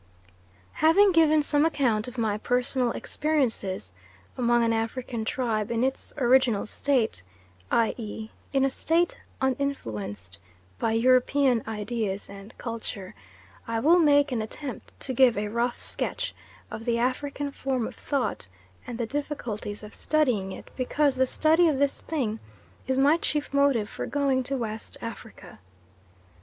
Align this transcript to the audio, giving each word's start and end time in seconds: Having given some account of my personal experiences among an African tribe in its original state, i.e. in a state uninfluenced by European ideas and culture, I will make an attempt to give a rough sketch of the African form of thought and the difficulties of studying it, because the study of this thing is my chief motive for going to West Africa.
Having 0.81 1.11
given 1.11 1.43
some 1.43 1.63
account 1.63 2.07
of 2.07 2.17
my 2.17 2.35
personal 2.39 2.91
experiences 2.93 3.91
among 4.35 4.63
an 4.63 4.73
African 4.73 5.25
tribe 5.25 5.69
in 5.69 5.83
its 5.83 6.11
original 6.17 6.65
state, 6.65 7.21
i.e. 7.69 8.31
in 8.51 8.65
a 8.65 8.69
state 8.71 9.19
uninfluenced 9.41 10.39
by 10.79 10.93
European 10.93 11.61
ideas 11.67 12.31
and 12.31 12.57
culture, 12.57 13.13
I 13.67 13.79
will 13.79 13.99
make 13.99 14.31
an 14.31 14.41
attempt 14.41 14.99
to 15.01 15.13
give 15.13 15.37
a 15.37 15.49
rough 15.49 15.79
sketch 15.79 16.33
of 16.71 16.85
the 16.85 16.97
African 16.97 17.51
form 17.51 17.85
of 17.85 17.93
thought 17.93 18.47
and 18.87 18.97
the 18.97 19.05
difficulties 19.05 19.83
of 19.83 19.93
studying 19.93 20.51
it, 20.51 20.71
because 20.75 21.15
the 21.15 21.27
study 21.27 21.67
of 21.67 21.77
this 21.77 22.01
thing 22.01 22.39
is 22.87 22.97
my 22.97 23.17
chief 23.17 23.53
motive 23.53 23.87
for 23.87 24.07
going 24.07 24.41
to 24.45 24.57
West 24.57 24.97
Africa. 24.99 25.59